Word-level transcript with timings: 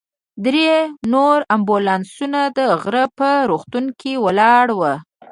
درې 0.45 0.71
نور 1.13 1.37
امبولانسونه 1.55 2.41
د 2.57 2.59
غره 2.81 3.05
په 3.17 3.29
روغتون 3.49 3.85
کې 3.99 4.13
ولاړ 4.25 4.65
ول. 4.79 4.95